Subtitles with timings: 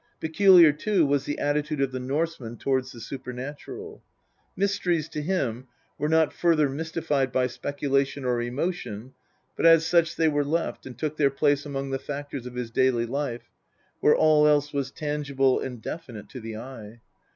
[0.19, 4.01] Peculiar, too, was the attitude of the Norseman towards the supernatural.
[4.55, 5.67] Mysteries to him
[5.99, 9.13] were not further mystified by speculation or emotion,
[9.55, 12.71] but as such they were left and took their place among the factors of his
[12.71, 13.51] daily life,
[13.99, 16.99] where all else was tangible and definite to the eye.